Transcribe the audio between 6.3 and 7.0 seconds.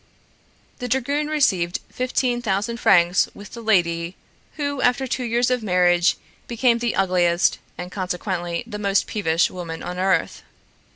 became the